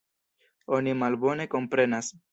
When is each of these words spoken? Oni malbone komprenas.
Oni 0.77 0.95
malbone 1.03 1.49
komprenas. 1.55 2.15